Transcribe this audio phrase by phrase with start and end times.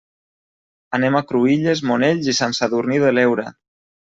[0.99, 3.47] Anem a Cruïlles, Monells i Sant Sadurní de l'Heura.